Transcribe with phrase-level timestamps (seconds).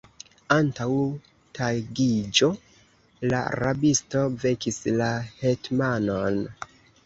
[0.53, 0.87] Antaŭ
[1.59, 2.49] tagiĝo
[3.35, 6.45] la rabisto vekis la hetmanon.